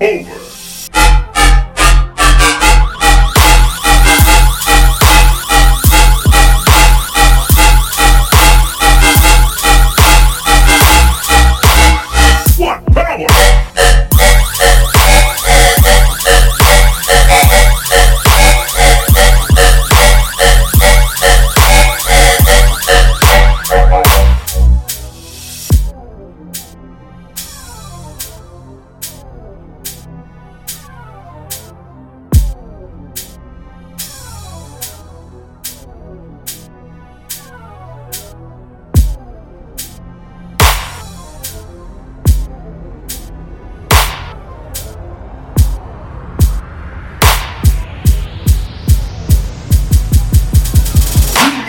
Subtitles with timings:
[0.00, 0.17] Oh!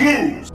[0.09, 0.49] news.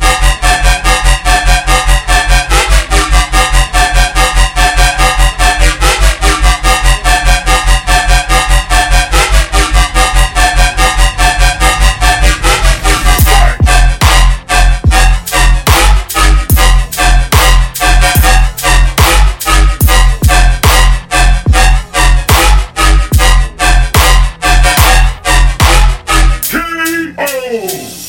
[27.16, 28.03] Oh!